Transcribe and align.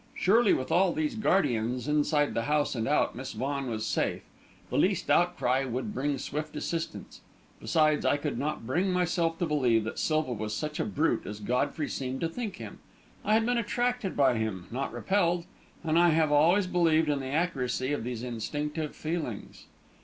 Surely 0.15 0.51
with 0.51 0.71
all 0.71 0.93
these 0.93 1.13
guardians, 1.13 1.87
inside 1.87 2.33
the 2.33 2.45
house 2.45 2.73
and 2.73 2.87
out, 2.87 3.15
Miss 3.15 3.33
Vaughan 3.33 3.69
was 3.69 3.85
safe. 3.85 4.23
The 4.71 4.77
least 4.79 5.11
outcry 5.11 5.63
would 5.63 5.93
bring 5.93 6.17
swift 6.17 6.55
assistance. 6.55 7.21
Besides, 7.59 8.03
I 8.03 8.17
could 8.17 8.39
not 8.39 8.65
bring 8.65 8.91
myself 8.91 9.37
to 9.37 9.45
believe 9.45 9.83
that 9.83 9.99
Silva 9.99 10.33
was 10.33 10.55
such 10.55 10.79
a 10.79 10.85
brute 10.85 11.27
as 11.27 11.39
Godfrey 11.39 11.87
seemed 11.87 12.21
to 12.21 12.29
think 12.29 12.55
him. 12.55 12.79
I 13.23 13.35
had 13.35 13.45
been 13.45 13.59
attracted 13.59 14.17
by 14.17 14.39
him, 14.39 14.65
not 14.71 14.91
repelled, 14.91 15.45
and 15.83 15.99
I 15.99 16.09
have 16.09 16.31
always 16.31 16.65
believed 16.65 17.07
in 17.07 17.19
the 17.19 17.27
accuracy 17.27 17.93
of 17.93 18.03
these 18.03 18.23
instinctive 18.23 18.95
feelings. 18.95 19.67